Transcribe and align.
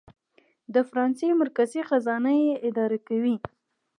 د 0.73 0.75
فرانسې 0.89 1.27
مرکزي 1.41 1.81
خزانه 1.89 2.31
یې 2.43 2.49
اداره 2.67 2.97
کوي. 3.07 3.35